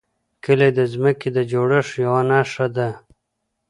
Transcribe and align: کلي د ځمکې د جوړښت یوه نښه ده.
کلي 0.43 0.69
د 0.77 0.79
ځمکې 0.93 1.29
د 1.35 1.39
جوړښت 1.51 1.91
یوه 2.03 2.21
نښه 2.29 2.67
ده. 2.75 2.89